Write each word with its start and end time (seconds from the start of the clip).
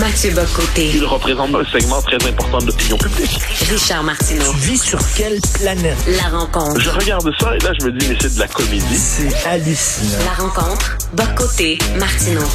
Mathieu 0.00 0.30
Bocoté. 0.30 0.92
Il 0.94 1.04
représente 1.04 1.54
un 1.54 1.64
segment 1.66 2.00
très 2.00 2.16
important 2.26 2.56
de 2.58 2.68
l'opinion 2.68 2.96
publique. 2.96 3.38
Richard 3.70 4.02
Martineau. 4.02 4.50
Tu 4.52 4.70
vis 4.70 4.82
sur 4.82 4.98
quelle 5.14 5.38
planète? 5.52 5.98
La 6.06 6.38
rencontre. 6.38 6.80
Je 6.80 6.88
regarde 6.88 7.30
ça 7.38 7.54
et 7.54 7.58
là, 7.58 7.72
je 7.78 7.84
me 7.84 7.92
dis, 7.92 8.08
mais 8.08 8.16
c'est 8.18 8.34
de 8.34 8.40
la 8.40 8.48
comédie. 8.48 8.96
C'est 8.96 9.46
hallucinant. 9.46 10.24
La 10.24 10.42
rencontre. 10.42 10.96
Bocoté. 11.12 11.78
Martineau. 11.98 12.48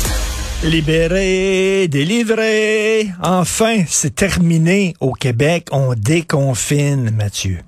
Libéré, 0.63 1.87
délivré. 1.87 3.11
Enfin, 3.21 3.83
c'est 3.87 4.15
terminé 4.15 4.95
au 4.99 5.13
Québec. 5.13 5.67
On 5.71 5.93
déconfine, 5.93 7.11
Mathieu. 7.11 7.59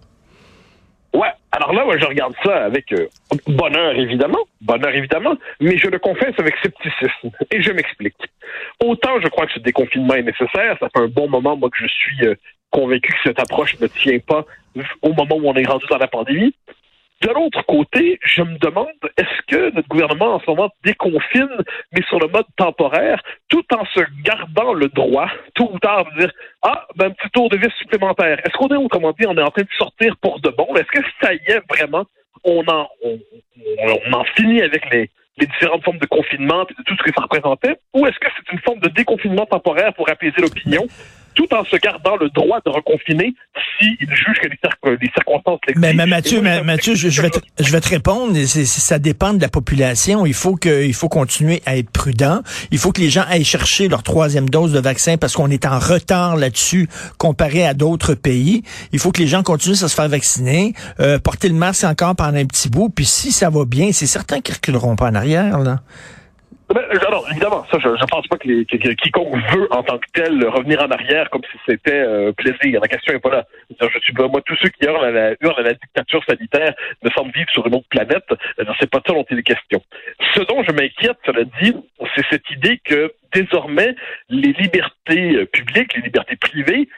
Ouais. 1.13 1.29
Alors 1.57 1.73
là, 1.73 1.85
moi, 1.85 1.97
je 1.97 2.05
regarde 2.05 2.35
ça 2.43 2.65
avec 2.65 2.91
euh, 2.91 3.07
bonheur, 3.47 3.95
évidemment. 3.95 4.45
Bonheur, 4.61 4.93
évidemment. 4.93 5.35
Mais 5.59 5.75
je 5.75 5.87
le 5.87 5.97
confesse 5.97 6.35
avec 6.37 6.55
scepticisme. 6.57 7.31
Et 7.51 7.63
je 7.63 7.71
m'explique. 7.71 8.15
Autant 8.79 9.19
je 9.19 9.27
crois 9.27 9.47
que 9.47 9.53
ce 9.53 9.59
déconfinement 9.59 10.13
est 10.13 10.21
nécessaire. 10.21 10.77
Ça 10.79 10.87
fait 10.95 11.01
un 11.01 11.07
bon 11.07 11.27
moment, 11.27 11.57
moi, 11.57 11.71
que 11.71 11.79
je 11.79 11.87
suis 11.87 12.27
euh, 12.27 12.35
convaincu 12.69 13.11
que 13.11 13.19
cette 13.23 13.39
approche 13.39 13.79
ne 13.79 13.87
tient 13.87 14.19
pas 14.19 14.45
au 15.01 15.13
moment 15.13 15.35
où 15.35 15.49
on 15.49 15.55
est 15.55 15.67
rendu 15.67 15.85
dans 15.89 15.97
la 15.97 16.07
pandémie. 16.07 16.53
De 17.21 17.29
l'autre 17.29 17.65
côté, 17.65 18.19
je 18.23 18.43
me 18.43 18.59
demande, 18.59 18.87
est-ce 19.17 19.41
que 19.47 19.73
notre 19.73 19.87
gouvernement 19.87 20.35
en 20.35 20.39
ce 20.39 20.45
moment 20.47 20.69
déconfine, 20.83 21.49
mais 21.91 22.03
sur 22.07 22.19
le 22.19 22.27
mode 22.27 22.45
temporaire, 22.57 23.21
tout 23.49 23.65
en 23.73 23.85
se 23.85 24.01
gardant 24.23 24.73
le 24.73 24.87
droit, 24.89 25.29
tôt 25.55 25.71
ou 25.73 25.79
tard, 25.79 26.05
de 26.11 26.19
dire, 26.19 26.31
ah, 26.61 26.85
ben, 26.95 27.07
un 27.07 27.11
petit 27.11 27.29
tour 27.31 27.49
de 27.49 27.57
vis 27.57 27.73
supplémentaire. 27.79 28.39
Est-ce 28.45 28.55
qu'on 28.55 28.67
est, 28.67 28.89
comment 28.89 29.13
dire, 29.13 29.29
on 29.31 29.37
est 29.37 29.41
en 29.41 29.49
train 29.49 29.63
de 29.63 29.77
sortir 29.77 30.15
pour 30.17 30.39
de 30.41 30.49
bon? 30.49 30.67
Est-ce 30.75 30.91
que 30.99 31.03
ça 31.21 31.33
y 31.33 31.41
est 31.47 31.61
vraiment? 31.69 32.05
On 32.43 32.63
en, 32.67 32.87
on, 33.03 33.19
on 34.07 34.13
en 34.13 34.23
finit 34.35 34.61
avec 34.61 34.87
les, 34.93 35.09
les 35.39 35.47
différentes 35.47 35.83
formes 35.83 35.97
de 35.97 36.05
confinement 36.05 36.65
et 36.69 36.73
de 36.73 36.83
tout 36.83 36.95
ce 36.97 37.03
que 37.03 37.13
ça 37.15 37.23
représentait? 37.23 37.79
Ou 37.93 38.05
est-ce 38.05 38.19
que 38.19 38.27
c'est 38.35 38.53
une 38.53 38.59
forme 38.59 38.79
de 38.79 38.89
déconfinement 38.89 39.45
temporaire 39.45 39.93
pour 39.95 40.09
apaiser 40.09 40.39
l'opinion? 40.39 40.85
Tout 41.37 41.53
en 41.53 41.63
se 41.63 41.75
gardant 41.77 42.17
le 42.17 42.29
droit 42.29 42.59
de 42.65 42.71
reconfiner 42.71 43.35
s'il 43.77 43.95
juge 44.09 44.39
que 44.41 44.47
les, 44.47 44.97
les 44.99 45.11
circonstances 45.13 45.59
Mais, 45.75 45.93
mais 45.93 46.07
Mathieu, 46.07 46.41
Mathieu, 46.41 46.95
je, 46.95 47.09
je, 47.09 47.21
vais 47.21 47.29
te, 47.29 47.39
je 47.59 47.71
vais 47.71 47.79
te 47.79 47.89
répondre. 47.89 48.35
Ça 48.45 48.97
dépend 48.97 49.33
de 49.33 49.41
la 49.41 49.47
population. 49.47 50.25
Il 50.25 50.33
faut 50.33 50.55
que, 50.55 50.83
il 50.83 50.95
faut 50.95 51.09
continuer 51.09 51.61
à 51.67 51.77
être 51.77 51.91
prudent. 51.91 52.41
Il 52.71 52.79
faut 52.79 52.91
que 52.91 53.01
les 53.01 53.11
gens 53.11 53.23
aillent 53.29 53.45
chercher 53.45 53.87
leur 53.87 54.01
troisième 54.01 54.49
dose 54.49 54.73
de 54.73 54.79
vaccin 54.79 55.17
parce 55.17 55.33
qu'on 55.33 55.51
est 55.51 55.65
en 55.67 55.77
retard 55.77 56.37
là-dessus 56.37 56.89
comparé 57.19 57.65
à 57.65 57.75
d'autres 57.75 58.15
pays. 58.15 58.63
Il 58.91 58.99
faut 58.99 59.11
que 59.11 59.21
les 59.21 59.27
gens 59.27 59.43
continuent 59.43 59.83
à 59.83 59.87
se 59.87 59.95
faire 59.95 60.09
vacciner, 60.09 60.73
euh, 60.99 61.19
porter 61.19 61.49
le 61.49 61.55
masque 61.55 61.83
encore 61.83 62.15
pendant 62.15 62.39
un 62.39 62.45
petit 62.45 62.69
bout. 62.69 62.89
Puis 62.89 63.05
si 63.05 63.31
ça 63.31 63.51
va 63.51 63.63
bien, 63.65 63.91
c'est 63.91 64.07
certain 64.07 64.41
qu'ils 64.41 64.55
reculeront 64.55 64.95
pas 64.95 65.09
en 65.09 65.15
arrière 65.15 65.59
là. 65.59 65.81
Ben, 66.73 66.83
alors, 67.07 67.25
évidemment, 67.31 67.65
ça, 67.71 67.77
je 67.79 67.87
ne 67.87 68.07
pense 68.07 68.27
pas 68.27 68.37
que, 68.37 68.47
les, 68.47 68.65
que, 68.65 68.75
quiconque 68.75 69.35
veut 69.53 69.67
en 69.71 69.83
tant 69.83 69.97
que 69.97 70.07
tel 70.13 70.45
revenir 70.47 70.81
en 70.81 70.89
arrière 70.89 71.29
comme 71.29 71.43
si 71.49 71.57
c'était 71.65 71.91
euh, 71.93 72.33
plaisir. 72.33 72.81
La 72.81 72.89
question 72.89 73.13
n'est 73.13 73.19
pas 73.19 73.29
là. 73.29 73.45
Je 73.79 73.99
suis, 73.99 74.13
moi, 74.13 74.41
tous 74.45 74.57
ceux 74.61 74.67
qui 74.69 74.85
hurlent 74.85 75.05
à 75.05 75.11
la, 75.11 75.31
hurlent 75.39 75.59
à 75.59 75.63
la 75.63 75.73
dictature 75.73 76.21
sanitaire 76.27 76.73
me 77.03 77.09
semblent 77.11 77.31
vivre 77.31 77.49
sur 77.51 77.65
une 77.67 77.75
autre 77.75 77.87
planète. 77.89 78.25
C'est 78.79 78.89
pas 78.89 79.01
ça 79.05 79.13
dont 79.13 79.25
il 79.29 79.39
est 79.39 79.43
question. 79.43 79.81
Ce 80.35 80.41
dont 80.41 80.61
je 80.63 80.71
m'inquiète, 80.73 81.17
cela 81.25 81.45
dit, 81.61 81.73
c'est 82.15 82.25
cette 82.29 82.49
idée 82.49 82.81
que 82.83 83.13
désormais, 83.33 83.95
les 84.29 84.51
libertés 84.53 85.45
publiques, 85.45 85.95
les 85.95 86.01
libertés 86.01 86.35
privées, 86.35 86.89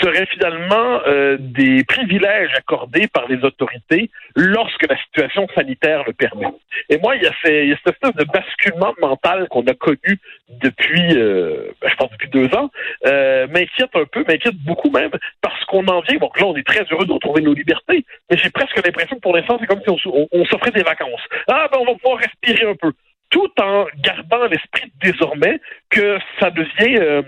seraient 0.00 0.26
finalement 0.26 1.00
euh, 1.06 1.36
des 1.38 1.84
privilèges 1.84 2.52
accordés 2.56 3.08
par 3.08 3.28
les 3.28 3.42
autorités 3.44 4.10
lorsque 4.36 4.88
la 4.88 4.96
situation 4.98 5.46
sanitaire 5.54 6.04
le 6.06 6.12
permet. 6.12 6.48
Et 6.88 6.98
moi, 6.98 7.16
il 7.16 7.22
y 7.22 7.26
a, 7.26 7.32
ces, 7.44 7.66
il 7.66 7.76
cette 7.84 7.94
espèce 7.94 8.14
de 8.14 8.24
basculement 8.30 8.94
mental 9.00 9.48
qu'on 9.48 9.66
a 9.66 9.74
connu 9.74 10.18
depuis, 10.48 11.16
euh, 11.16 11.70
ben, 11.80 11.88
je 11.90 11.96
pense 11.96 12.10
depuis 12.10 12.28
deux 12.28 12.54
ans, 12.54 12.70
euh, 13.06 13.46
m'inquiète 13.48 13.90
un 13.94 14.04
peu, 14.04 14.24
m'inquiète 14.26 14.56
beaucoup 14.64 14.90
même, 14.90 15.10
parce 15.40 15.64
qu'on 15.66 15.86
en 15.86 16.00
vient. 16.00 16.18
Bon, 16.18 16.30
là, 16.36 16.46
on 16.46 16.56
est 16.56 16.66
très 16.66 16.84
heureux 16.90 17.06
de 17.06 17.12
retrouver 17.12 17.42
nos 17.42 17.54
libertés, 17.54 18.04
mais 18.30 18.36
j'ai 18.36 18.50
presque 18.50 18.76
l'impression 18.84 19.16
que 19.16 19.20
pour 19.20 19.36
l'instant, 19.36 19.56
c'est 19.60 19.66
comme 19.66 19.82
si 19.82 20.08
on, 20.08 20.28
on 20.30 20.44
s'offrait 20.46 20.70
des 20.70 20.82
vacances. 20.82 21.22
Ah, 21.48 21.68
ben, 21.72 21.78
on 21.80 21.84
va 21.84 21.94
pouvoir 21.94 22.18
respirer 22.18 22.66
un 22.66 22.74
peu 22.74 22.92
tout 23.32 23.50
en 23.60 23.86
gardant 24.04 24.46
l'esprit 24.46 24.92
désormais 25.02 25.58
que 25.90 26.18
ça 26.38 26.50
devient 26.50 26.98
euh, 26.98 27.22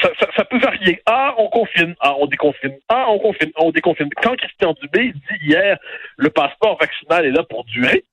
ça, 0.00 0.44
peut 0.44 0.58
varier. 0.58 1.00
Ah, 1.06 1.34
on 1.38 1.48
confine. 1.48 1.94
Ah, 2.00 2.14
on 2.18 2.26
déconfine. 2.26 2.76
Ah, 2.88 3.06
on 3.08 3.18
confine. 3.18 3.50
On 3.56 3.70
déconfine. 3.70 4.08
Quand 4.22 4.36
Christian 4.36 4.74
Dubé 4.80 5.12
dit 5.12 5.46
hier, 5.46 5.78
le 6.16 6.30
passeport 6.30 6.78
vaccinal 6.78 7.26
est 7.26 7.30
là 7.30 7.42
pour 7.44 7.64
durer, 7.64 8.04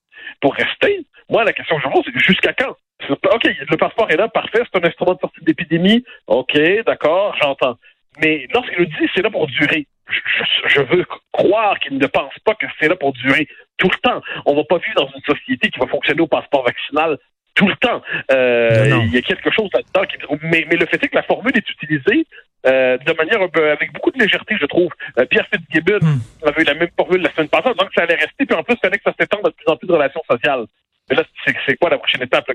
pour 0.42 0.54
rester, 0.54 1.06
moi, 1.30 1.44
la 1.44 1.54
question 1.54 1.78
que 1.78 1.84
je 1.84 1.90
pose, 1.90 2.04
c'est 2.06 2.20
jusqu'à 2.20 2.54
quand? 2.54 2.76
OK, 3.10 3.44
le 3.44 3.78
passeport 3.78 4.12
est 4.12 4.18
là, 4.18 4.28
parfait, 4.28 4.62
c'est 4.72 4.84
un 4.84 4.88
instrument 4.88 5.14
de 5.14 5.20
sortie 5.20 5.44
d'épidémie. 5.44 6.04
OK, 6.28 6.58
d'accord, 6.86 7.36
j'entends. 7.42 7.78
Mais 8.22 8.48
lorsqu'il 8.54 8.80
nous 8.80 8.86
dit 8.86 9.10
c'est 9.16 9.22
là 9.22 9.30
pour 9.30 9.48
durer, 9.48 9.88
je, 10.10 10.20
je 10.66 10.82
veux 10.82 11.06
croire 11.32 11.80
qu'il 11.80 11.98
ne 11.98 12.08
pense 12.08 12.34
pas 12.44 12.56
que 12.56 12.66
c'est 12.80 12.90
là 12.90 12.96
pour 12.96 13.14
durer 13.14 13.48
tout 13.78 13.90
le 13.90 13.98
temps. 14.02 14.22
On 14.46 14.56
va 14.56 14.64
pas 14.64 14.78
vivre 14.78 14.96
dans 14.96 15.10
une 15.16 15.22
société 15.22 15.70
qui 15.70 15.80
va 15.80 15.88
fonctionner 15.88 16.22
au 16.22 16.28
passeport 16.28 16.66
vaccinal 16.66 17.18
tout 17.60 17.68
le 17.68 17.76
temps. 17.76 18.02
Euh, 18.32 19.02
il 19.06 19.14
y 19.14 19.18
a 19.18 19.22
quelque 19.22 19.52
chose 19.52 19.70
là-dedans. 19.74 20.08
Qui... 20.08 20.16
Mais, 20.44 20.66
mais 20.70 20.78
le 20.78 20.86
fait 20.86 21.04
est 21.04 21.10
que 21.10 21.16
la 21.16 21.24
formule 21.24 21.52
est 21.56 21.70
utilisée 21.70 22.26
euh, 22.66 22.98
de 22.98 23.14
manière 23.14 23.42
avec 23.42 23.92
beaucoup 23.94 24.12
de 24.12 24.20
légèreté, 24.20 24.56
je 24.60 24.66
trouve. 24.66 24.92
Euh, 25.18 25.26
Pierre 25.26 25.46
Fitzgibbon 25.54 26.00
hmm. 26.02 26.48
avait 26.48 26.62
eu 26.62 26.66
la 26.66 26.74
même 26.74 26.90
formule 26.98 27.22
la 27.22 27.32
semaine 27.32 27.50
passée, 27.50 27.70
donc 27.78 27.90
ça 27.94 28.04
allait 28.04 28.16
rester, 28.16 28.46
puis 28.46 28.56
en 28.56 28.64
plus, 28.64 28.76
il 28.76 28.80
fallait 28.80 28.98
que 28.98 29.04
ça 29.04 29.14
s'étende 29.20 29.44
de 29.44 29.50
plus 29.50 29.66
en 29.68 29.76
plus 29.76 29.88
de 29.88 29.94
relations 29.94 30.22
sociales. 30.30 30.66
Mais 31.10 31.16
là, 31.16 31.24
c'est 31.66 31.76
quoi 31.78 31.90
la 31.90 31.98
prochaine 31.98 32.22
étape? 32.22 32.46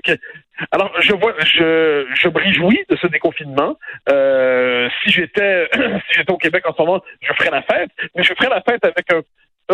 Alors, 0.71 0.91
je 1.01 1.13
vois, 1.13 1.33
je, 1.39 2.07
je 2.13 2.29
me 2.29 2.37
réjouis 2.39 2.79
de 2.89 2.95
ce 2.95 3.07
déconfinement. 3.07 3.77
Euh, 4.09 4.89
si 5.03 5.11
j'étais 5.11 5.67
si 5.73 6.13
j'étais 6.17 6.31
au 6.31 6.37
Québec 6.37 6.63
en 6.65 6.73
ce 6.73 6.81
moment, 6.81 7.03
je 7.21 7.33
ferais 7.33 7.51
la 7.51 7.61
fête, 7.63 7.91
mais 8.15 8.23
je 8.23 8.33
ferais 8.33 8.49
la 8.49 8.61
fête 8.61 8.83
avec 8.85 9.11
un, 9.11 9.21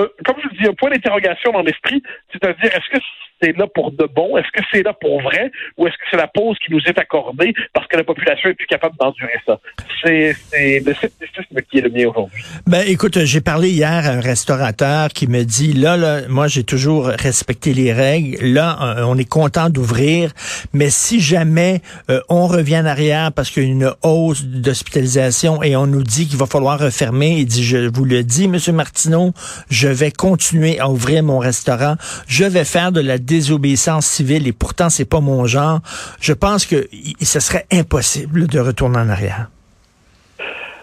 un 0.02 0.08
comme 0.25 0.42
je 0.44 0.58
dis, 0.58 0.68
un 0.68 0.74
point 0.74 0.90
d'interrogation 0.90 1.52
dans 1.52 1.62
l'esprit, 1.62 2.02
c'est-à-dire 2.31 2.75
est-ce 2.75 2.90
que 2.90 3.03
c'est 3.41 3.57
là 3.57 3.68
pour 3.74 3.91
de 3.91 4.07
bon? 4.13 4.38
Est-ce 4.38 4.52
que 4.52 4.63
c'est 4.72 4.84
là 4.84 4.94
pour 4.94 5.22
vrai? 5.22 5.52
Ou 5.78 5.88
est-ce 5.88 5.96
que 5.96 6.03
c'est 6.12 6.18
la 6.18 6.28
pause 6.28 6.57
qui 6.66 6.72
nous 6.72 6.81
est 6.85 6.97
accordée 6.97 7.53
parce 7.74 7.88
que 7.88 7.97
la 7.97 8.03
population 8.03 8.50
est 8.50 8.53
plus 8.53 8.68
capable 8.68 8.96
d'endurer 8.97 9.40
ça? 9.46 9.59
C'est 10.03 10.35
le 10.53 10.94
scepticisme 10.94 11.62
qui 11.69 11.80
est 11.80 11.81
le 11.81 11.90
mien 11.90 12.07
aujourd'hui. 12.09 12.44
Ben, 12.68 12.84
écoute, 12.88 13.19
j'ai 13.24 13.41
parlé 13.41 13.69
hier 13.69 13.88
à 13.88 14.09
un 14.09 14.19
restaurateur 14.19 15.09
qui 15.09 15.28
me 15.28 15.44
dit, 15.44 15.74
là, 15.74 15.97
là, 15.97 16.22
moi, 16.28 16.47
j'ai 16.47 16.63
toujours 16.63 17.06
respecté 17.06 17.74
les 17.74 17.94
règles. 17.94 18.38
Là, 18.46 18.97
euh, 18.97 19.03
on 19.06 19.18
est 19.18 19.30
content 19.30 19.69
d'ouvrir, 19.69 20.31
mais 20.74 20.90
si 20.90 21.19
jamais 21.19 21.81
euh, 22.09 22.22
on 22.30 22.47
revient 22.47 22.78
en 22.78 22.85
arrière 22.85 23.31
parce 23.31 23.50
qu'il 23.50 23.63
y 23.63 23.66
a 23.68 23.69
une 23.69 23.91
hausse 24.03 24.44
d'hospitalisation 24.44 25.63
et 25.63 25.75
on 25.75 25.88
nous 25.88 26.03
dit 26.03 26.28
qu'il 26.28 26.38
va 26.38 26.46
falloir 26.46 26.80
refermer, 26.80 27.38
il 27.40 27.46
dit, 27.46 27.63
je 27.63 27.78
vous 27.78 28.06
le 28.06 28.24
dis, 28.24 28.47
Monsieur 28.47 28.74
Martineau, 28.74 29.34
je 29.69 29.88
vais 29.88 30.12
continuer 30.12 30.80
à 30.80 30.90
ouvrir 30.90 31.24
mon 31.24 31.40
restaurant. 31.40 31.96
Je 32.28 32.46
vais 32.46 32.66
faire 32.66 32.91
de 32.91 33.01
la 33.01 33.18
désobéissance 33.31 34.08
civile 34.08 34.46
et 34.46 34.52
pourtant 34.52 34.90
c'est 34.90 35.09
pas 35.09 35.22
mon 35.22 35.46
genre, 35.46 35.80
je 36.19 36.34
pense 36.34 36.66
que 36.66 36.90
ce 37.22 37.40
serait 37.40 37.66
impossible 37.72 38.47
de 38.47 38.59
retourner 38.59 38.97
en 38.97 39.08
arrière. 39.08 39.47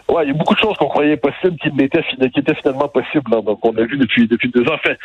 Ouais, 0.08 0.24
il 0.24 0.28
y 0.28 0.30
a 0.30 0.34
beaucoup 0.34 0.54
de 0.54 0.58
choses 0.58 0.74
qu'on 0.78 0.88
croyait 0.88 1.18
possibles 1.18 1.58
qui 1.58 1.68
étaient, 1.68 2.54
finalement 2.54 2.88
possibles. 2.88 3.30
Hein. 3.34 3.42
Donc, 3.44 3.58
on 3.62 3.76
a 3.76 3.82
vu 3.82 3.98
depuis 3.98 4.26
depuis 4.26 4.48
deux 4.48 4.66
ans. 4.70 4.78
Fait, 4.82 4.96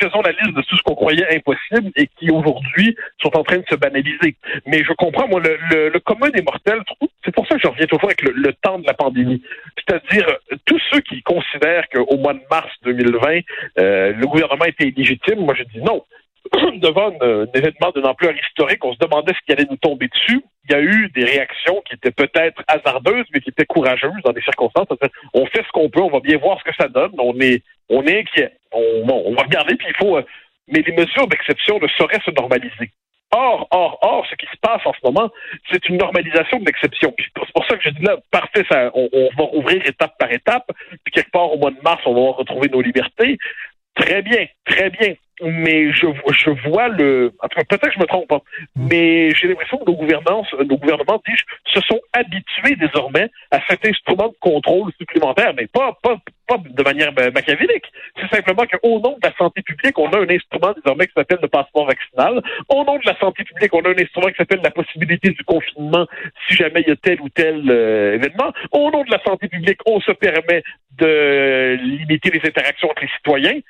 faisons 0.00 0.22
la 0.22 0.30
liste 0.30 0.54
de 0.54 0.62
tout 0.62 0.76
ce 0.76 0.82
qu'on 0.84 0.94
croyait 0.94 1.26
impossible 1.34 1.90
et 1.96 2.06
qui 2.06 2.30
aujourd'hui 2.30 2.94
sont 3.20 3.36
en 3.36 3.42
train 3.42 3.56
de 3.56 3.64
se 3.68 3.74
banaliser. 3.74 4.36
Mais 4.64 4.84
je 4.84 4.92
comprends, 4.92 5.26
moi, 5.26 5.40
le, 5.40 5.88
le, 5.88 5.98
commun 5.98 6.30
des 6.30 6.42
mortels, 6.42 6.82
c'est 7.24 7.34
pour 7.34 7.48
ça 7.48 7.56
que 7.56 7.62
je 7.64 7.66
reviens 7.66 7.86
toujours 7.86 8.04
avec 8.04 8.22
le, 8.22 8.52
temps 8.62 8.78
de 8.78 8.86
la 8.86 8.94
pandémie. 8.94 9.42
C'est-à-dire 9.76 10.26
tous 10.66 10.80
ceux 10.92 11.00
qui 11.00 11.20
considèrent 11.22 11.88
qu'au 11.88 12.16
mois 12.16 12.34
de 12.34 12.42
mars 12.48 12.70
2020, 12.84 13.40
euh, 13.80 14.12
le 14.12 14.26
gouvernement 14.28 14.66
était 14.66 14.86
illégitime. 14.86 15.40
Moi, 15.40 15.54
je 15.58 15.64
dis 15.64 15.82
non. 15.82 16.04
devant 16.80 17.12
un 17.20 17.46
événement 17.54 17.90
d'une 17.94 18.06
ampleur 18.06 18.32
historique, 18.34 18.84
on 18.84 18.92
se 18.92 18.98
demandait 18.98 19.32
ce 19.32 19.44
qui 19.46 19.52
allait 19.52 19.68
nous 19.70 19.76
tomber 19.76 20.08
dessus. 20.08 20.42
Il 20.68 20.72
y 20.72 20.74
a 20.74 20.80
eu 20.80 21.08
des 21.14 21.24
réactions 21.24 21.82
qui 21.86 21.94
étaient 21.94 22.10
peut-être 22.10 22.62
hasardeuses, 22.68 23.26
mais 23.32 23.40
qui 23.40 23.50
étaient 23.50 23.64
courageuses 23.64 24.22
dans 24.24 24.32
des 24.32 24.42
circonstances. 24.42 24.86
On 25.34 25.46
fait 25.46 25.64
ce 25.66 25.72
qu'on 25.72 25.88
peut, 25.88 26.02
on 26.02 26.10
va 26.10 26.20
bien 26.20 26.38
voir 26.38 26.58
ce 26.58 26.64
que 26.70 26.76
ça 26.78 26.88
donne. 26.88 27.12
On 27.18 27.38
est, 27.40 27.62
on 27.88 28.04
est 28.04 28.20
inquiet. 28.20 28.52
On, 28.72 29.32
va 29.34 29.42
regarder, 29.42 29.76
puis 29.76 29.88
il 29.88 29.96
faut. 29.96 30.18
Euh, 30.18 30.22
mais 30.68 30.82
les 30.82 30.92
mesures 30.92 31.26
d'exception 31.26 31.78
ne 31.80 31.88
sauraient 31.88 32.20
se 32.24 32.30
normaliser. 32.30 32.90
Or, 33.30 33.68
or, 33.70 33.98
or, 34.00 34.26
ce 34.30 34.34
qui 34.36 34.46
se 34.46 34.56
passe 34.60 34.80
en 34.86 34.92
ce 34.94 34.98
moment, 35.04 35.30
c'est 35.70 35.86
une 35.88 35.98
normalisation 35.98 36.60
de 36.60 36.64
l'exception. 36.64 37.14
C'est 37.18 37.52
pour 37.52 37.66
ça 37.66 37.76
que 37.76 37.82
je 37.82 37.90
dis 37.90 38.02
là, 38.02 38.16
parfait, 38.30 38.64
on, 38.94 39.08
on, 39.12 39.28
va 39.36 39.44
rouvrir 39.44 39.86
étape 39.86 40.16
par 40.18 40.32
étape, 40.32 40.70
puis 41.04 41.12
quelque 41.12 41.30
part 41.30 41.52
au 41.52 41.58
mois 41.58 41.70
de 41.70 41.80
mars, 41.82 42.00
on 42.06 42.14
va 42.14 42.32
retrouver 42.32 42.68
nos 42.68 42.80
libertés. 42.80 43.36
Très 43.98 44.22
bien, 44.22 44.46
très 44.64 44.90
bien. 44.90 45.14
mais 45.42 45.92
je, 45.92 46.06
je 46.30 46.50
vois 46.68 46.88
le. 46.88 47.32
Peut-être 47.68 47.88
que 47.88 47.92
je 47.92 47.98
me 47.98 48.06
trompe, 48.06 48.28
pas, 48.28 48.42
mais 48.76 49.30
j'ai 49.34 49.48
l'impression 49.48 49.78
que 49.78 49.90
nos 49.90 49.96
gouvernances, 49.96 50.52
nos 50.52 50.76
gouvernements, 50.76 51.20
dis 51.26 51.34
se 51.72 51.80
sont 51.82 52.00
habitués 52.12 52.76
désormais 52.76 53.28
à 53.50 53.60
cet 53.68 53.84
instrument 53.86 54.28
de 54.28 54.36
contrôle 54.40 54.92
supplémentaire, 54.98 55.52
mais 55.56 55.66
pas, 55.66 55.96
pas, 56.02 56.16
pas 56.46 56.56
de 56.64 56.82
manière 56.82 57.12
machiavélique. 57.12 57.86
C'est 58.20 58.28
simplement 58.28 58.64
qu'au 58.66 59.00
nom 59.00 59.16
de 59.20 59.28
la 59.28 59.34
santé 59.36 59.62
publique, 59.62 59.98
on 59.98 60.10
a 60.10 60.18
un 60.18 60.28
instrument 60.30 60.72
désormais 60.72 61.06
qui 61.06 61.12
s'appelle 61.14 61.38
le 61.42 61.48
passeport 61.48 61.86
vaccinal. 61.86 62.42
Au 62.68 62.84
nom 62.84 62.96
de 62.96 63.06
la 63.06 63.16
santé 63.18 63.44
publique, 63.44 63.74
on 63.74 63.82
a 63.82 63.88
un 63.90 63.98
instrument 63.98 64.28
qui 64.28 64.36
s'appelle 64.36 64.60
la 64.62 64.70
possibilité 64.70 65.30
du 65.30 65.44
confinement 65.44 66.06
si 66.46 66.54
jamais 66.54 66.82
il 66.82 66.88
y 66.88 66.92
a 66.92 66.96
tel 66.96 67.20
ou 67.20 67.28
tel 67.28 67.70
euh, 67.70 68.14
événement. 68.14 68.52
Au 68.72 68.90
nom 68.90 69.04
de 69.04 69.10
la 69.10 69.20
santé 69.22 69.48
publique, 69.48 69.80
on 69.86 70.00
se 70.00 70.12
permet 70.12 70.62
de 70.98 71.76
limiter 71.80 72.30
les 72.30 72.40
interactions 72.48 72.90
entre 72.90 73.02
les 73.02 73.10
citoyens. 73.16 73.60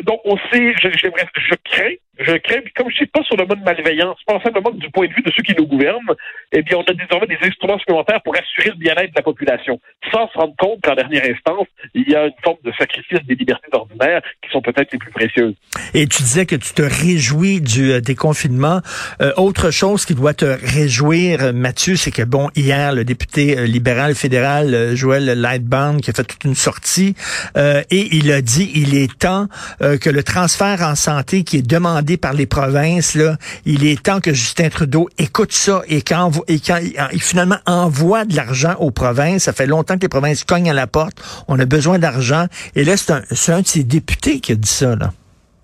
Donc, 0.00 0.20
on 0.24 0.36
sait, 0.50 0.72
je, 0.80 0.88
je, 0.90 1.08
je 1.08 1.54
crains 1.64 1.94
je 2.18 2.36
crains, 2.38 2.60
comme 2.76 2.90
je 2.90 2.96
suis 2.96 3.06
pas 3.06 3.22
sur 3.24 3.36
le 3.36 3.46
mode 3.46 3.62
malveillance, 3.64 4.18
pas 4.26 4.38
simplement 4.42 4.70
du 4.70 4.90
point 4.90 5.06
de 5.06 5.14
vue 5.14 5.22
de 5.22 5.32
ceux 5.34 5.42
qui 5.42 5.54
nous 5.56 5.66
gouvernent, 5.66 6.14
eh 6.52 6.62
bien, 6.62 6.76
on 6.76 6.82
a 6.82 6.92
désormais 6.92 7.26
des 7.26 7.38
instruments 7.42 7.78
supplémentaires 7.78 8.20
pour 8.22 8.34
assurer 8.36 8.68
le 8.70 8.76
bien-être 8.76 9.10
de 9.10 9.16
la 9.16 9.22
population, 9.22 9.80
sans 10.12 10.28
se 10.28 10.38
rendre 10.38 10.54
compte 10.58 10.80
qu'en 10.82 10.94
dernière 10.94 11.24
instance, 11.24 11.66
il 11.94 12.08
y 12.08 12.14
a 12.14 12.26
une 12.26 12.32
forme 12.44 12.58
de 12.64 12.72
sacrifice 12.78 13.20
des 13.26 13.34
libertés 13.34 13.68
ordinaires 13.72 14.20
qui 14.42 14.50
sont 14.50 14.60
peut-être 14.60 14.92
les 14.92 14.98
plus 14.98 15.10
précieuses. 15.10 15.54
Et 15.94 16.06
tu 16.06 16.22
disais 16.22 16.44
que 16.44 16.56
tu 16.56 16.74
te 16.74 16.82
réjouis 16.82 17.60
du 17.62 17.92
euh, 17.92 18.00
déconfinement. 18.00 18.80
Euh, 19.22 19.32
autre 19.38 19.70
chose 19.70 20.04
qui 20.04 20.14
doit 20.14 20.34
te 20.34 20.44
réjouir, 20.44 21.42
euh, 21.42 21.52
Mathieu, 21.52 21.96
c'est 21.96 22.10
que, 22.10 22.22
bon, 22.22 22.50
hier, 22.54 22.92
le 22.92 23.04
député 23.04 23.58
euh, 23.58 23.64
libéral 23.64 24.14
fédéral, 24.14 24.94
Joël 24.94 25.24
Lightbound, 25.24 26.02
qui 26.02 26.10
a 26.10 26.12
fait 26.12 26.24
toute 26.24 26.44
une 26.44 26.54
sortie, 26.54 27.14
et 27.56 28.16
il 28.16 28.32
a 28.32 28.42
dit, 28.42 28.70
il 28.74 28.94
est 28.96 29.18
temps 29.18 29.46
que 29.80 30.10
le 30.10 30.22
transfert 30.22 30.82
en 30.82 30.94
santé 30.94 31.44
qui 31.44 31.58
est 31.58 31.66
demandé 31.66 32.01
par 32.16 32.32
les 32.32 32.46
provinces, 32.46 33.16
il 33.64 33.86
est 33.86 34.02
temps 34.02 34.20
que 34.20 34.32
Justin 34.32 34.68
Trudeau 34.68 35.08
écoute 35.18 35.52
ça 35.52 35.82
et 35.88 36.02
quand, 36.02 36.30
et 36.48 36.58
quand 36.58 36.78
il, 37.12 37.22
finalement 37.22 37.58
envoie 37.66 38.24
de 38.24 38.36
l'argent 38.36 38.74
aux 38.78 38.90
provinces. 38.90 39.44
Ça 39.44 39.52
fait 39.52 39.66
longtemps 39.66 39.96
que 39.96 40.02
les 40.02 40.08
provinces 40.08 40.44
cognent 40.44 40.70
à 40.70 40.74
la 40.74 40.86
porte. 40.86 41.22
On 41.48 41.58
a 41.58 41.64
besoin 41.64 41.98
d'argent. 41.98 42.46
Et 42.74 42.84
là, 42.84 42.96
c'est 42.96 43.12
un, 43.12 43.22
un 43.54 43.60
de 43.60 43.66
ses 43.66 43.84
députés 43.84 44.40
qui 44.40 44.52
a 44.52 44.54
dit 44.54 44.68
ça. 44.68 44.94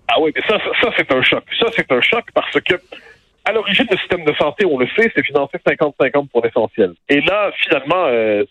Ah 0.08 0.14
oui, 0.20 0.32
mais 0.34 0.42
ça, 0.48 0.56
ça, 0.80 0.90
c'est 0.96 1.12
un 1.12 1.22
choc. 1.22 1.44
Ça, 1.60 1.66
c'est 1.76 1.90
un 1.92 2.00
choc 2.00 2.24
parce 2.34 2.58
que 2.60 2.74
à 3.48 3.52
l'origine, 3.52 3.86
le 3.90 3.96
système 3.96 4.24
de 4.24 4.34
santé, 4.34 4.66
on 4.66 4.76
le 4.76 4.86
sait, 4.88 5.10
c'est 5.16 5.24
financé 5.24 5.56
50-50 5.66 6.28
pour 6.28 6.44
l'essentiel. 6.44 6.92
Et 7.08 7.22
là, 7.22 7.50
finalement, 7.62 8.04
euh, 8.04 8.44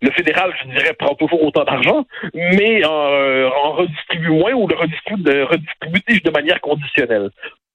le 0.00 0.10
fédéral, 0.12 0.54
je 0.62 0.68
dirais, 0.68 0.92
prend 0.92 1.16
toujours 1.16 1.42
autant 1.42 1.64
d'argent, 1.64 2.06
mais 2.32 2.84
en, 2.84 3.10
euh, 3.10 3.48
redistribue 3.48 4.30
moins 4.30 4.52
ou 4.52 4.68
le 4.68 4.76
redistribue 4.76 6.20
de 6.20 6.30
manière 6.30 6.60
conditionnelle. 6.60 7.30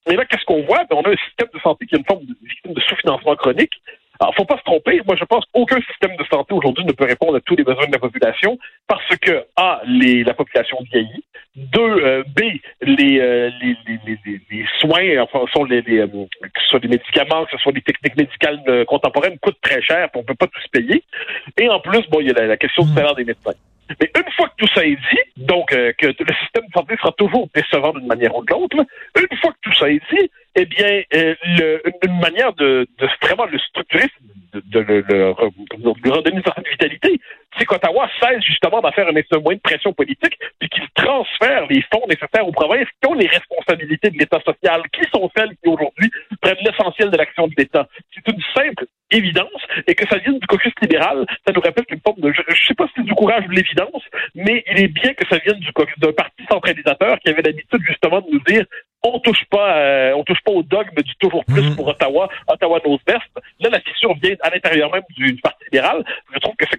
Et 0.10 0.16
là, 0.16 0.24
qu'est-ce 0.24 0.46
qu'on 0.46 0.64
voit? 0.64 0.86
Ben, 0.90 0.96
on 0.96 1.02
a 1.02 1.10
un 1.10 1.18
système 1.28 1.50
de 1.54 1.60
santé 1.60 1.86
qui 1.86 1.96
est 1.96 1.98
une 1.98 2.06
forme 2.06 2.24
de, 2.24 2.74
de 2.74 2.82
sous-financement 2.82 3.36
chronique. 3.36 3.74
Alors, 4.22 4.34
faut 4.36 4.46
pas 4.46 4.58
se 4.58 4.64
tromper. 4.64 5.02
Moi, 5.06 5.18
je 5.18 5.26
pense 5.26 5.44
qu'aucun 5.54 5.82
système 5.82 6.16
de 6.16 6.24
santé 6.32 6.54
aujourd'hui 6.54 6.86
ne 6.86 6.94
peut 6.94 7.06
répondre 7.06 7.36
à 7.36 7.42
tous 7.42 7.58
les 7.58 7.64
besoins 7.64 7.88
de 7.88 7.92
la 7.92 8.00
population 8.00 8.58
parce 8.88 9.16
que, 9.18 9.46
A, 9.58 9.82
les, 9.86 10.24
la 10.24 10.34
population 10.34 10.78
vieillit. 10.92 11.24
Deux, 11.56 11.82
euh, 11.82 12.24
B, 12.36 12.42
les, 12.82 13.20
euh, 13.20 13.50
les, 13.62 13.76
les, 13.88 14.00
les, 14.26 14.42
les, 14.52 14.66
soins, 14.80 15.22
enfin, 15.22 15.46
sont 15.52 15.64
les, 15.64 15.82
les, 15.82 16.00
euh, 16.00 16.08
que 16.08 16.62
ce 16.62 16.70
soit 16.70 16.80
des 16.80 16.88
médicaments, 16.88 17.46
que 17.46 17.52
ce 17.52 17.58
soit 17.58 17.72
des 17.72 17.82
techniques 17.82 18.16
médicales 18.16 18.86
contemporaines, 18.86 19.38
coûtent 19.40 19.60
très 19.62 19.82
cher, 19.82 20.10
puis 20.12 20.22
on 20.22 20.24
peut 20.24 20.36
pas 20.36 20.48
tous 20.48 20.68
payer. 20.72 21.04
Et 21.60 21.68
en 21.68 21.80
plus, 21.80 22.08
bon, 22.10 22.22
il 22.22 22.28
y 22.28 22.30
a 22.30 22.34
la, 22.34 22.46
la 22.48 22.58
question 22.58 22.84
du 22.84 22.94
salaire 22.94 23.16
des 23.16 23.26
médecins. 23.26 23.54
Mais 24.00 24.12
une 24.16 24.32
fois 24.34 24.48
que 24.50 24.54
tout 24.58 24.72
ça 24.74 24.86
est 24.86 24.96
dit, 24.96 25.46
donc 25.46 25.74
euh, 25.74 25.92
que 25.98 26.08
le 26.08 26.36
système 26.44 26.68
de 26.68 26.72
santé 26.74 26.96
sera 26.98 27.12
toujours 27.14 27.50
décevant 27.56 27.92
d'une 27.94 28.06
manière 28.06 28.36
ou 28.36 28.46
de 28.46 28.52
l'autre, 28.54 28.78
une 28.78 29.38
fois 29.38 29.52
que 29.52 29.58
tout 29.64 29.74
ça 29.74 29.90
est 29.90 30.02
dit, 30.14 30.30
eh 30.56 30.66
bien, 30.66 31.02
euh, 31.16 31.36
le, 31.58 31.82
une 32.06 32.20
manière 32.20 32.54
de, 32.54 32.88
de, 33.00 33.08
vraiment 33.24 33.46
le 33.46 33.58
structurer, 33.58 34.08
de, 34.54 34.62
de, 34.62 34.84
de, 34.84 35.34
de 35.80 36.10
redonner 36.12 36.38
une 36.38 36.44
certaine 36.44 36.72
vitalité, 36.72 37.20
c'est 37.60 37.66
qu'Ottawa 37.66 38.10
cesse 38.22 38.44
justement 38.44 38.82
d'en 38.82 38.92
faire 38.92 39.08
un 39.08 39.40
moyen 39.40 39.58
de 39.58 39.62
pression 39.62 39.94
politique, 39.94 40.40
puis 40.60 40.70
qu'il 40.70 40.88
transfère 40.96 41.68
les 41.70 41.82
fonds 41.94 42.06
nécessaires 42.08 42.48
aux 42.48 42.52
provinces 42.52 42.88
qui 43.02 43.10
ont 43.10 43.14
les 43.14 43.28
responsabilités 43.28 44.10
de 44.10 44.18
l'État 44.18 44.40
social, 44.46 44.82
qui 44.94 45.02
sont 45.14 45.30
celles 45.36 45.52
qui 45.62 45.70
aujourd'hui 45.70 46.10
prennent 46.42 46.58
l'essentiel 46.62 47.12
de 47.12 47.18
l'action 47.18 47.48
de 47.48 47.54
l'État. 47.58 47.88
C'est 48.14 48.32
une 48.32 48.42
simple 48.56 48.86
évidence, 49.12 49.62
et 49.88 49.96
que 49.96 50.08
ça 50.08 50.18
vienne 50.20 50.38
du 50.38 50.48
caucus 50.48 50.72
libéral, 50.82 51.26
ça 51.46 51.52
nous 51.54 51.62
rappelle 51.62 51.86
qu'une 51.86 52.00
forme 52.02 52.22
de, 52.22 52.32
je, 52.32 52.42
ne 52.42 52.56
sais 52.68 52.76
pas 52.76 52.86
si 52.88 52.94
c'est 52.98 53.04
du 53.04 53.14
courage 53.14 53.44
ou 53.46 53.50
de 53.50 53.56
l'évidence, 53.56 54.04
mais 54.36 54.64
il 54.72 54.84
est 54.84 54.88
bien 54.88 55.14
que 55.14 55.28
ça 55.28 55.40
vienne 55.40 55.60
du 55.60 55.72
d'un 55.98 56.12
parti 56.14 56.44
centralisateur 56.50 57.20
qui 57.20 57.30
avait 57.30 57.42
l'habitude 57.42 57.82
justement 57.88 58.22
de 58.22 58.28
nous 58.32 58.42
dire 58.42 58.66
on 59.04 59.20
touche 59.20 59.46
pas, 59.50 59.78
euh, 59.78 60.14
on 60.14 60.24
touche 60.24 60.42
pas 60.44 60.52
au 60.52 60.62
dogme 60.62 61.02
du 61.02 61.16
toujours 61.16 61.46
plus 61.46 61.62
mhm. 61.62 61.76
pour 61.76 61.88
Ottawa, 61.88 62.30
Ottawa 62.48 62.80
knows 62.82 63.00
best. 63.08 63.24
Là, 63.60 63.70
la 63.70 63.80
fissure 63.80 64.14
vient 64.22 64.36
à 64.42 64.50
l'intérieur 64.50 64.92
même 64.92 65.04
du, 65.12 65.34
du 65.34 65.42
Parti 65.42 65.64
libéral. 65.72 66.04
Je 66.34 66.40
trouve 66.40 66.56
que 66.56 66.66
c'est 66.70 66.78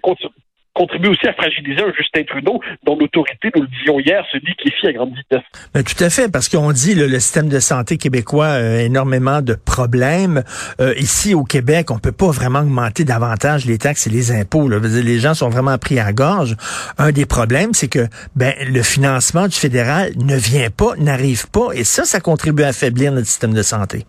contribue 0.73 1.09
aussi 1.09 1.27
à 1.27 1.33
fragiliser 1.33 1.81
un 1.81 1.93
Justin 1.93 2.23
Trudeau 2.23 2.59
dont 2.83 2.97
l'autorité, 2.97 3.49
nous 3.55 3.63
le 3.63 3.67
disions 3.67 3.99
hier, 3.99 4.25
se 4.31 4.37
liquéfie 4.37 4.87
à 4.87 4.93
grande 4.93 5.13
vitesse. 5.15 5.43
Mais 5.75 5.83
tout 5.83 6.01
à 6.03 6.09
fait, 6.09 6.31
parce 6.31 6.49
qu'on 6.49 6.71
dit 6.71 6.95
le, 6.95 7.07
le 7.07 7.19
système 7.19 7.49
de 7.49 7.59
santé 7.59 7.97
québécois 7.97 8.47
a 8.47 8.81
énormément 8.81 9.41
de 9.41 9.53
problèmes. 9.53 10.43
Euh, 10.79 10.93
ici 10.97 11.33
au 11.33 11.43
Québec, 11.43 11.91
on 11.91 11.99
peut 11.99 12.11
pas 12.11 12.31
vraiment 12.31 12.59
augmenter 12.59 13.03
davantage 13.03 13.65
les 13.65 13.77
taxes 13.77 14.07
et 14.07 14.09
les 14.09 14.31
impôts. 14.31 14.69
Là. 14.69 14.79
Les 14.79 15.19
gens 15.19 15.33
sont 15.33 15.49
vraiment 15.49 15.77
pris 15.77 15.99
à 15.99 16.13
gorge. 16.13 16.55
Un 16.97 17.11
des 17.11 17.25
problèmes, 17.25 17.73
c'est 17.73 17.89
que 17.89 18.07
ben 18.35 18.53
le 18.67 18.81
financement 18.81 19.47
du 19.47 19.55
fédéral 19.55 20.11
ne 20.17 20.35
vient 20.35 20.69
pas, 20.69 20.95
n'arrive 20.97 21.49
pas, 21.49 21.73
et 21.73 21.83
ça, 21.83 22.03
ça 22.05 22.19
contribue 22.19 22.63
à 22.63 22.69
affaiblir 22.69 23.11
notre 23.11 23.27
système 23.27 23.53
de 23.53 23.61
santé. 23.61 24.05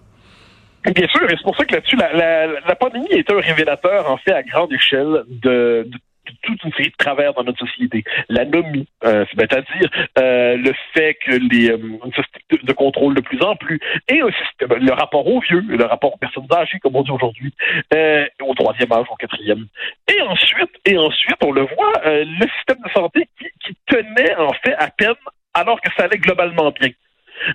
Bien 0.85 1.07
sûr, 1.07 1.23
et 1.31 1.37
c'est 1.37 1.45
pour 1.45 1.57
ça 1.57 1.65
que 1.65 1.75
là-dessus, 1.75 1.97
la, 1.97 2.13
la, 2.13 2.47
la, 2.67 2.75
pandémie 2.75 3.07
est 3.11 3.31
un 3.31 3.39
révélateur, 3.39 4.11
en 4.11 4.17
fait, 4.17 4.33
à 4.33 4.43
grande 4.43 4.73
échelle 4.73 5.23
de, 5.29 5.87
de 5.87 5.99
toute 6.43 6.63
une 6.65 6.73
série 6.73 6.91
de 6.91 6.97
travers 6.97 7.35
dans 7.35 7.45
notre 7.45 7.67
société. 7.67 8.05
L'anomie, 8.29 8.89
euh, 9.05 9.25
c'est-à-dire 9.35 9.91
euh, 10.19 10.57
le 10.57 10.73
fait 10.95 11.15
que 11.15 11.33
les 11.33 11.71
euh, 11.71 11.77
une 11.77 12.63
de 12.63 12.73
contrôle 12.73 13.15
de 13.15 13.21
plus 13.21 13.43
en 13.43 13.57
plus 13.57 13.81
et 14.09 14.21
un 14.21 14.31
le 14.61 14.93
rapport 14.93 15.27
aux 15.27 15.41
vieux, 15.41 15.65
le 15.67 15.85
rapport 15.85 16.15
aux 16.15 16.19
personnes 16.19 16.47
âgées, 16.53 16.79
comme 16.81 16.97
on 16.97 17.03
dit 17.03 17.11
aujourd'hui, 17.11 17.53
euh, 17.95 18.27
au 18.43 18.55
troisième 18.55 18.93
âge, 18.93 19.07
au 19.11 19.17
quatrième. 19.17 19.67
Et 20.09 20.21
ensuite, 20.23 20.71
et 20.87 20.97
ensuite, 20.97 21.37
on 21.43 21.53
le 21.53 21.63
voit, 21.63 21.93
euh, 22.07 22.25
le 22.25 22.47
système 22.57 22.83
de 22.85 22.91
santé 22.95 23.29
qui, 23.39 23.47
qui 23.65 23.77
tenait 23.87 24.35
en 24.37 24.53
fait 24.65 24.75
à 24.75 24.89
peine 24.89 25.15
alors 25.55 25.81
que 25.81 25.91
ça 25.97 26.05
allait 26.05 26.19
globalement 26.19 26.71
bien. 26.71 26.91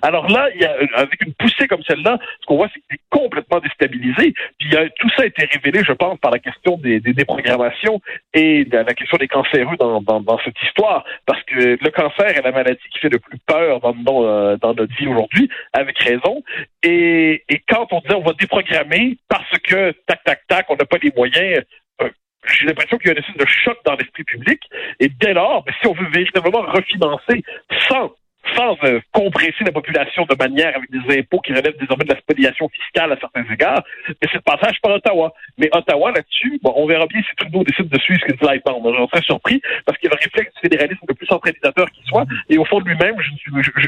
Alors 0.02 0.28
là, 0.28 0.48
il 0.54 0.60
y 0.60 0.64
a, 0.64 0.76
avec 0.94 1.20
une 1.22 1.34
poussée 1.34 1.66
comme 1.68 1.82
celle-là, 1.86 2.18
ce 2.40 2.46
qu'on 2.46 2.56
voit, 2.56 2.68
c'est 2.72 2.80
qu'il 2.80 2.96
est 2.96 3.00
complètement 3.10 3.60
déstabilisé. 3.60 4.34
Puis 4.58 4.70
tout 4.98 5.10
ça 5.16 5.22
a 5.22 5.26
été 5.26 5.46
révélé, 5.46 5.82
je 5.84 5.92
pense, 5.92 6.18
par 6.18 6.30
la 6.30 6.38
question 6.38 6.76
des, 6.78 7.00
des 7.00 7.12
déprogrammations 7.12 8.00
et 8.34 8.64
la 8.64 8.84
question 8.94 9.16
des 9.18 9.28
cancéreux 9.28 9.76
dans, 9.78 10.00
dans, 10.00 10.20
dans, 10.20 10.38
cette 10.44 10.60
histoire. 10.62 11.04
Parce 11.26 11.42
que 11.44 11.78
le 11.82 11.90
cancer 11.90 12.26
est 12.26 12.42
la 12.42 12.52
maladie 12.52 12.80
qui 12.92 12.98
fait 12.98 13.08
le 13.08 13.18
plus 13.18 13.38
peur 13.38 13.80
dans, 13.80 13.94
dans, 13.94 14.24
euh, 14.24 14.56
dans 14.56 14.74
notre 14.74 14.94
vie 14.96 15.06
aujourd'hui, 15.06 15.48
avec 15.72 15.98
raison. 15.98 16.42
Et, 16.82 17.44
et 17.48 17.62
quand 17.68 17.86
on 17.92 18.00
dit 18.00 18.14
on 18.14 18.22
va 18.22 18.32
déprogrammer 18.32 19.18
parce 19.28 19.58
que, 19.62 19.92
tac, 20.06 20.22
tac, 20.24 20.46
tac, 20.48 20.66
on 20.68 20.76
n'a 20.76 20.84
pas 20.84 20.98
les 21.02 21.12
moyens, 21.16 21.64
euh, 22.02 22.08
j'ai 22.46 22.66
l'impression 22.66 22.98
qu'il 22.98 23.08
y 23.08 23.10
a 23.10 23.12
une 23.12 23.20
espèce 23.20 23.36
de 23.36 23.46
choc 23.46 23.78
dans 23.84 23.94
l'esprit 23.94 24.24
public. 24.24 24.60
Et 25.00 25.08
dès 25.08 25.34
lors, 25.34 25.64
ben, 25.64 25.74
si 25.80 25.86
on 25.86 25.92
veut 25.92 26.08
véritablement 26.10 26.62
refinancer 26.62 27.42
sans 27.88 28.12
sans 28.56 28.76
euh, 28.84 29.00
compresser 29.12 29.64
la 29.64 29.72
population 29.72 30.24
de 30.28 30.36
manière 30.36 30.74
avec 30.76 30.90
des 30.90 31.18
impôts 31.18 31.40
qui 31.40 31.52
relèvent 31.52 31.78
désormais 31.78 32.04
de 32.04 32.12
la 32.12 32.20
spoliation 32.20 32.68
fiscale 32.68 33.12
à 33.12 33.16
certains 33.18 33.44
égards, 33.52 33.82
mais 34.08 34.14
c'est 34.22 34.34
le 34.34 34.40
passage 34.40 34.80
par 34.82 34.92
Ottawa. 34.92 35.32
Mais 35.58 35.68
Ottawa, 35.72 36.12
là-dessus, 36.12 36.58
bon, 36.62 36.72
on 36.76 36.86
verra 36.86 37.06
bien 37.06 37.20
si 37.20 37.36
Trudeau 37.36 37.64
décide 37.64 37.88
de 37.88 37.98
suivre 37.98 38.20
ce 38.22 38.32
que 38.32 38.38
dit 38.38 38.44
Lightbound. 38.44 38.84
Je 38.86 39.06
serais 39.06 39.22
surpris 39.22 39.60
parce 39.84 39.98
qu'il 39.98 40.10
a 40.10 40.14
le 40.14 40.20
réflexe 40.22 40.52
du 40.54 40.60
fédéralisme 40.60 41.04
le 41.08 41.14
plus 41.14 41.26
centralisateur 41.26 41.90
qui 41.90 42.02
soit. 42.04 42.26
Et 42.48 42.58
au 42.58 42.64
fond 42.64 42.80
de 42.80 42.88
lui-même, 42.88 43.16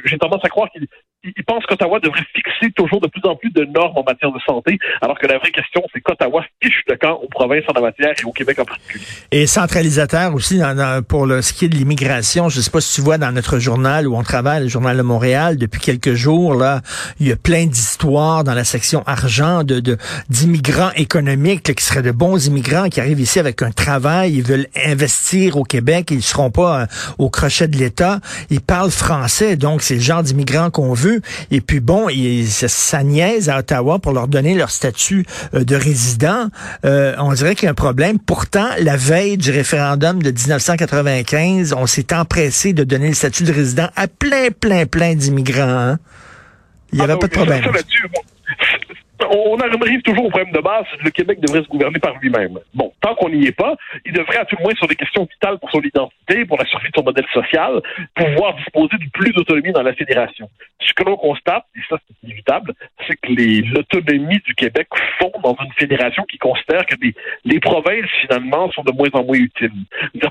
j'ai 0.05 0.19
tendance 0.19 0.45
à 0.45 0.49
croire 0.49 0.71
qu'il 0.71 0.87
il 1.23 1.45
pense 1.45 1.65
qu'Ottawa 1.67 2.01
devrait 2.01 2.25
fixer 2.35 2.73
toujours 2.73 3.01
de 3.01 3.09
plus 3.09 3.21
en 3.25 3.37
plus 3.37 3.51
de 3.51 3.65
normes 3.65 3.97
en 3.97 4.03
matière 4.03 4.33
de 4.33 4.39
santé, 4.41 4.79
alors 5.03 5.19
que 5.19 5.27
la 5.27 5.39
vraie 5.39 5.51
question, 5.51 5.83
c'est 5.93 6.01
qu'Ottawa 6.01 6.43
fiche 6.63 6.83
le 6.89 6.97
camp 6.97 7.21
aux 7.23 7.29
provinces 7.29 7.65
en 7.69 7.75
la 7.75 7.83
matière 7.83 8.15
et 8.19 8.25
au 8.25 8.33
Québec 8.33 8.59
en 8.59 8.65
particulier. 8.65 9.05
Et 9.31 9.47
centralisateur 9.47 10.35
aussi 10.35 10.61
pour 11.09 11.27
le, 11.27 11.43
ce 11.43 11.53
qui 11.53 11.67
est 11.67 11.69
de 11.69 11.75
l'immigration. 11.75 12.49
Je 12.49 12.59
ne 12.59 12.63
sais 12.63 12.71
pas 12.71 12.81
si 12.81 12.95
tu 12.95 13.01
vois 13.03 13.19
dans 13.19 13.33
notre 13.33 13.59
journal 13.59 14.09
où 14.09 14.17
on 14.17 14.23
travaille, 14.23 14.40
le 14.43 14.69
Journal 14.69 14.97
de 14.97 15.03
Montréal, 15.03 15.57
depuis 15.57 15.81
quelques 15.81 16.15
jours, 16.15 16.55
là, 16.55 16.81
il 17.19 17.29
y 17.29 17.33
a 17.33 17.37
plein 17.37 17.67
d'histoires 17.67 18.45
dans 18.45 18.55
la 18.55 18.65
section 18.65 19.03
argent 19.07 19.65
de 19.65 19.81
d'immigrants 20.29 20.91
économiques 20.97 21.75
qui 21.75 21.85
seraient 21.85 22.03
de 22.03 22.11
bons 22.11 22.47
immigrants 22.47 22.89
qui 22.89 23.01
arrivent 23.01 23.21
ici 23.21 23.39
avec 23.39 23.63
un 23.63 23.71
travail, 23.71 24.35
ils 24.35 24.43
veulent 24.43 24.67
investir 24.87 25.57
au 25.57 25.65
Québec, 25.65 26.09
ils 26.11 26.19
ne 26.19 26.23
seront 26.23 26.51
pas 26.51 26.83
euh, 26.83 26.87
au 27.19 27.31
crochet 27.31 27.69
de 27.69 27.77
l'État. 27.77 28.21
Ils 28.51 28.61
parlent 28.61 28.91
français, 28.91 29.57
donc 29.57 29.83
c'est 29.83 29.95
le 29.95 30.01
genre 30.01 30.23
d'immigrants 30.23 30.71
qu'on 30.71 30.93
veut 30.93 31.21
et 31.51 31.61
puis 31.61 31.81
bon, 31.81 32.09
il, 32.09 32.49
ça, 32.49 33.03
niaise 33.03 33.49
à 33.49 33.59
Ottawa 33.59 33.99
pour 33.99 34.13
leur 34.13 34.29
donner 34.29 34.55
leur 34.55 34.71
statut 34.71 35.27
euh, 35.55 35.65
de 35.65 35.77
résident. 35.77 36.49
Euh, 36.85 37.15
on 37.19 37.33
dirait 37.33 37.55
qu'il 37.55 37.65
y 37.65 37.69
a 37.69 37.73
un 37.73 37.75
problème. 37.75 38.19
Pourtant, 38.19 38.67
la 38.79 38.97
veille 38.97 39.37
du 39.37 39.51
référendum 39.51 40.23
de 40.23 40.31
1995, 40.31 41.75
on 41.77 41.87
s'est 41.87 42.13
empressé 42.15 42.73
de 42.73 42.85
donner 42.85 43.09
le 43.09 43.15
statut 43.15 43.45
de 43.45 43.53
résident 43.53 43.89
à 43.97 44.07
plein, 44.31 44.51
plein, 44.53 44.87
plein 44.87 45.15
d'immigrants. 45.15 45.63
Hein. 45.69 45.99
Il 46.93 46.99
n'y 46.99 47.03
avait 47.05 47.15
Ah, 47.15 47.19
pas 47.19 47.27
de 47.27 47.33
problème. 47.33 47.65
ça, 47.65 47.71
on 49.29 49.59
arrive 49.59 50.03
toujours 50.03 50.27
au 50.27 50.31
problème 50.31 50.53
de 50.53 50.61
base, 50.61 50.87
le 51.03 51.11
Québec 51.11 51.41
devrait 51.41 51.63
se 51.63 51.69
gouverner 51.69 51.99
par 51.99 52.19
lui-même. 52.19 52.59
Bon, 52.75 52.93
tant 53.01 53.15
qu'on 53.15 53.29
n'y 53.29 53.47
est 53.47 53.57
pas, 53.57 53.75
il 54.05 54.13
devrait 54.13 54.39
à 54.39 54.45
tout 54.45 54.57
le 54.59 54.65
moins 54.65 54.75
sur 54.75 54.87
des 54.87 54.97
questions 54.97 55.27
vitales 55.31 55.59
pour 55.59 55.71
son 55.71 55.81
identité, 55.81 56.45
pour 56.45 56.59
la 56.59 56.65
survie 56.67 56.89
de 56.91 56.97
son 56.97 57.05
modèle 57.05 57.27
social, 57.33 57.81
pouvoir 58.15 58.57
disposer 58.57 58.97
de 58.99 59.11
plus 59.13 59.33
d'autonomie 59.33 59.73
dans 59.73 59.83
la 59.83 59.95
fédération. 59.95 60.49
Ce 60.81 60.93
que 60.95 61.05
l'on 61.05 61.17
constate, 61.17 61.65
et 61.77 61.81
ça 61.89 61.97
c'est 62.07 62.27
inévitable, 62.27 62.73
c'est 63.07 63.17
que 63.17 63.31
l'autonomie 63.75 64.41
du 64.47 64.55
Québec 64.55 64.89
fond 65.19 65.33
dans 65.43 65.57
une 65.63 65.73
fédération 65.73 66.25
qui 66.25 66.39
considère 66.39 66.87
que 66.87 66.95
les, 67.45 67.61
provinces 67.61 68.11
finalement 68.23 68.71
sont 68.73 68.83
de 68.83 68.93
moins 68.93 69.11
en 69.13 69.25
moins 69.25 69.37
utiles. 69.37 69.71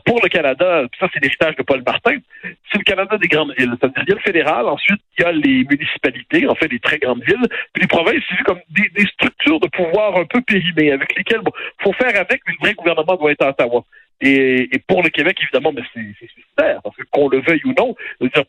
Pour 0.05 0.19
le 0.23 0.29
Canada, 0.29 0.83
ça 0.99 1.07
c'est 1.13 1.21
l'héritage 1.21 1.55
de 1.55 1.63
Paul 1.63 1.83
Martin, 1.85 2.17
c'est 2.43 2.79
le 2.79 2.83
Canada 2.83 3.17
des 3.17 3.27
grandes 3.27 3.53
villes. 3.57 3.75
C'est-à-dire 3.79 4.03
il 4.03 4.09
y 4.09 4.11
a 4.11 4.15
le 4.15 4.21
fédéral, 4.21 4.67
ensuite 4.67 4.99
il 5.17 5.21
y 5.21 5.25
a 5.25 5.31
les 5.31 5.63
municipalités, 5.69 6.47
en 6.47 6.55
fait 6.55 6.67
les 6.67 6.79
très 6.79 6.97
grandes 6.97 7.23
villes, 7.23 7.47
puis 7.73 7.81
les 7.81 7.87
provinces, 7.87 8.23
c'est 8.27 8.35
vu 8.35 8.43
comme 8.43 8.59
des, 8.71 8.78
des 8.95 9.05
structures 9.07 9.59
de 9.59 9.67
pouvoir 9.67 10.15
un 10.17 10.25
peu 10.25 10.41
périmées, 10.41 10.91
avec 10.91 11.15
lesquelles 11.17 11.41
bon, 11.41 11.51
faut 11.81 11.93
faire 11.93 12.15
avec, 12.19 12.41
mais 12.47 12.53
le 12.53 12.65
vrai 12.65 12.73
gouvernement 12.73 13.15
doit 13.15 13.31
être 13.31 13.43
à 13.45 13.49
Ottawa. 13.49 13.83
Et, 14.21 14.75
et 14.75 14.79
pour 14.79 15.01
le 15.01 15.09
Québec, 15.09 15.37
évidemment, 15.41 15.71
mais 15.71 15.83
c'est 15.93 16.27
suicidaire, 16.27 16.81
parce 16.83 16.95
que 16.95 17.03
qu'on 17.11 17.29
le 17.29 17.41
veuille 17.41 17.61
ou 17.65 17.73
non, 17.77 17.95
dire, 18.21 18.43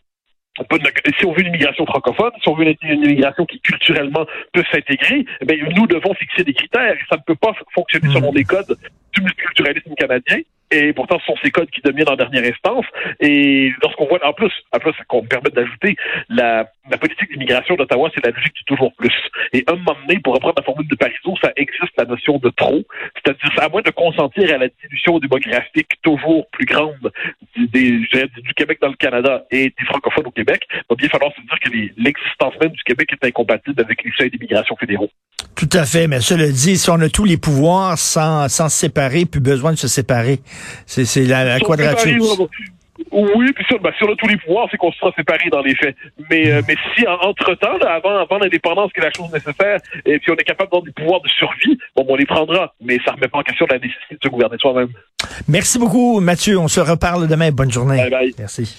on 0.59 0.65
peut 0.65 0.79
si 1.19 1.25
on 1.25 1.33
veut 1.33 1.41
une 1.41 1.49
immigration 1.49 1.87
francophone, 1.87 2.33
si 2.43 2.49
on 2.49 2.55
veut 2.55 2.67
une, 2.67 3.05
immigration 3.05 3.47
qui 3.47 3.61
culturellement 3.61 4.27
peut 4.53 4.65
s'intégrer, 4.71 5.25
eh 5.41 5.63
nous 5.77 5.87
devons 5.87 6.13
fixer 6.15 6.45
des 6.45 6.53
critères. 6.53 6.95
Et 6.95 7.05
ça 7.09 7.17
ne 7.17 7.23
peut 7.23 7.37
pas 7.37 7.53
fonctionner 7.73 8.09
Mhm. 8.09 8.15
selon 8.15 8.33
des 8.33 8.45
codes 8.45 8.77
du 9.15 9.23
multiculturalisme 9.23 9.95
canadien. 9.95 10.41
Et 10.71 10.93
pourtant, 10.93 11.19
ce 11.19 11.27
sont 11.27 11.37
ces 11.43 11.51
codes 11.51 11.71
qui 11.71 11.81
dominent 11.81 12.09
en 12.09 12.17
dernière 12.17 12.45
instance. 12.45 12.85
Et 13.19 13.73
lorsqu'on 13.83 14.07
voit, 14.07 14.25
en 14.25 14.33
plus, 14.33 14.53
en 14.73 14.79
plus, 14.79 14.93
qu'on 15.09 15.23
me 15.23 15.27
permet 15.29 15.51
d'ajouter, 15.51 15.97
la, 16.29 16.69
la 16.91 16.97
politique 16.99 17.31
d'immigration 17.31 17.75
d'Ottawa, 17.75 18.11
c'est 18.15 18.25
la 18.25 18.31
logique 18.31 18.55
du 18.55 18.65
toujours 18.65 18.95
plus. 18.95 19.15
Et 19.53 19.65
un 19.67 19.75
moment 19.77 19.97
donné, 20.07 20.21
pour 20.21 20.35
reprendre 20.35 20.55
la 20.59 20.63
formule 20.65 20.87
de 20.87 20.95
Parizeau, 20.95 21.35
ça 21.43 21.53
existe 21.57 21.93
la 21.99 22.05
notion 22.05 22.39
de 22.39 22.51
trop. 22.51 22.83
C'est-à-dire, 23.17 23.63
à 23.63 23.69
moins 23.69 23.83
de 23.83 23.91
consentir 23.91 24.55
à 24.55 24.59
la 24.59 24.69
dilution 24.69 25.19
démographique 25.19 25.91
toujours 26.03 26.49
plus 26.51 26.67
grande 26.67 27.11
du, 27.57 27.67
des- 27.69 27.91
du 27.99 28.55
Québec 28.55 28.79
dans 28.81 28.89
le 28.89 28.95
Canada 28.97 29.45
et 29.51 29.71
des 29.71 29.85
francophones 29.87 30.27
au 30.27 30.31
Québec, 30.31 30.67
il 30.73 30.83
va 30.89 30.97
bien 30.97 31.09
falloir 31.09 31.33
se 31.35 31.41
dire 31.41 31.59
que 31.61 31.71
l'existence 32.01 32.55
même 32.61 32.71
du 32.73 32.83
Québec 32.85 33.09
est 33.13 33.27
incompatible 33.27 33.81
avec 33.81 34.05
les 34.05 34.13
seuils 34.13 34.31
d'immigration 34.31 34.77
fédéraux. 34.77 35.11
Tout 35.55 35.69
à 35.73 35.85
fait, 35.85 36.07
mais 36.07 36.21
cela 36.21 36.49
dit, 36.49 36.77
si 36.79 36.91
on 36.91 37.01
a 37.01 37.09
tous 37.09 37.25
les 37.25 37.37
pouvoirs 37.37 37.99
sans, 37.99 38.49
sans 38.49 38.69
se 38.69 38.77
séparer, 38.79 39.27
plus 39.27 39.41
besoin 39.41 39.73
de 39.73 39.79
se 39.79 39.89
séparer. 39.89 40.41
C'est 40.87 41.05
c'est 41.05 41.25
la, 41.25 41.59
quadrature. 41.61 42.49
Oui, 43.13 43.51
puis 43.55 43.65
ça, 43.69 43.77
ben, 43.83 43.91
si 43.97 44.05
on 44.05 44.13
a 44.13 44.17
tous 44.17 44.29
les 44.29 44.37
pouvoirs, 44.37 44.69
c'est 44.71 44.77
qu'on 44.77 44.93
sera 44.93 45.11
séparés 45.17 45.49
dans 45.51 45.63
les 45.63 45.75
faits. 45.75 45.97
Mais, 46.31 46.51
euh, 46.53 46.61
mais 46.69 46.75
si, 46.95 47.07
en- 47.07 47.29
entre-temps, 47.29 47.79
là, 47.79 47.95
avant, 47.95 48.19
avant 48.19 48.39
l'indépendance, 48.39 48.93
qui 48.93 49.01
est 49.01 49.05
la 49.05 49.11
chose 49.17 49.33
nécessaire, 49.33 49.79
et 50.05 50.19
puis 50.19 50.31
on 50.31 50.35
est 50.35 50.45
capable 50.45 50.71
d'avoir 50.71 50.83
des 50.83 50.93
pouvoirs 50.93 51.21
de 51.23 51.29
survie, 51.29 51.79
bon, 51.97 52.05
ben, 52.05 52.11
on 52.11 52.17
les 52.17 52.27
prendra. 52.27 52.75
Mais 52.83 52.99
ça 53.05 53.13
remet 53.13 53.29
pas 53.29 53.39
en 53.39 53.43
question 53.43 53.67
la 53.71 53.79
nécessité 53.79 54.15
de 54.17 54.19
se 54.23 54.29
gouverner 54.29 54.57
soi-même. 54.61 54.89
Merci 55.49 55.79
beaucoup, 55.79 56.21
Mathieu. 56.21 56.59
On 56.59 56.69
se 56.69 56.81
reparle 56.81 57.27
demain. 57.27 57.51
Bonne 57.51 57.73
journée. 57.73 57.97
Bye 57.97 58.11
bye. 58.11 58.35
Merci. 58.39 58.79